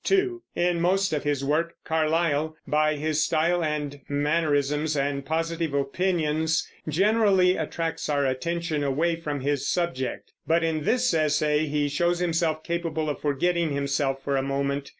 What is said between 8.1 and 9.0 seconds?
attention